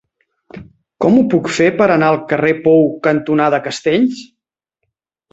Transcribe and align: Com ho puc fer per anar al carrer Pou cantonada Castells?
Com 1.03 1.17
ho 1.17 1.25
puc 1.33 1.49
fer 1.57 1.67
per 1.81 1.87
anar 1.95 2.07
al 2.13 2.17
carrer 2.31 2.53
Pou 2.63 2.81
cantonada 3.09 3.59
Castells? 3.67 4.23